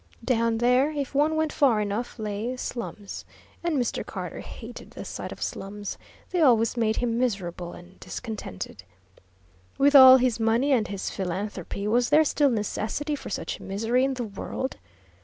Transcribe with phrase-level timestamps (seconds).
[0.25, 3.23] Down there, if one went far enough, lay "slums,"
[3.63, 4.03] and Mr.
[4.03, 5.99] Carter hated the sight of slums;
[6.31, 8.83] they always made him miserable and discontented.
[9.77, 14.15] With all his money and his philanthropy, was there still necessity for such misery in
[14.15, 14.77] the world?